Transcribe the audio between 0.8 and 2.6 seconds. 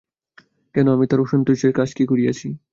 আমি তাঁর অসন্তোষের কাজ কী করিয়াছি?